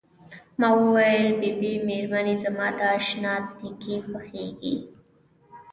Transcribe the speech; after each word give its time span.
ما 0.59 0.69
وویل 0.81 1.27
بي 1.39 1.49
بي 1.59 1.71
مېرمنې 1.87 2.35
زما 2.43 2.67
د 2.77 2.79
اشنا 2.97 3.33
تیکې 3.57 3.95
پخیږي. 4.11 4.75